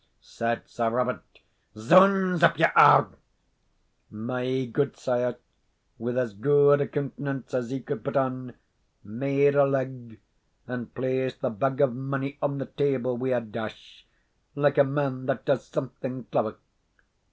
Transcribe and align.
said 0.19 0.63
Sir 0.65 0.89
Robert. 0.89 1.21
"Zounds! 1.77 2.41
If 2.41 2.57
you 2.57 2.65
are" 2.75 3.09
My 4.09 4.65
gudesire, 4.65 5.35
with 5.99 6.17
as 6.17 6.33
gude 6.33 6.81
a 6.81 6.87
countenance 6.87 7.53
as 7.53 7.69
he 7.69 7.81
could 7.81 8.03
put 8.03 8.17
on, 8.17 8.55
made 9.03 9.53
a 9.53 9.63
leg, 9.63 10.19
and 10.65 10.91
placed 10.95 11.41
the 11.41 11.51
bag 11.51 11.81
of 11.81 11.93
money 11.93 12.39
on 12.41 12.57
the 12.57 12.65
table 12.65 13.15
wi' 13.15 13.27
a 13.29 13.41
dash, 13.41 14.07
like 14.55 14.79
a 14.79 14.83
man 14.83 15.27
that 15.27 15.45
does 15.45 15.67
something 15.67 16.23
clever. 16.31 16.55